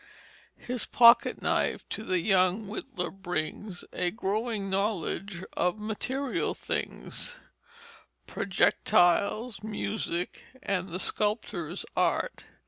His 0.57 0.87
pocket 0.87 1.43
knife 1.43 1.87
to 1.89 2.03
the 2.03 2.17
young 2.17 2.65
whittler 2.65 3.11
brings 3.11 3.85
A 3.93 4.09
growing 4.09 4.67
knowledge 4.67 5.43
of 5.53 5.77
material 5.77 6.55
things, 6.55 7.37
Projectiles, 8.25 9.61
music, 9.63 10.43
and 10.63 10.89
the 10.89 10.97
sculptor's 10.99 11.85
art. 11.95 12.45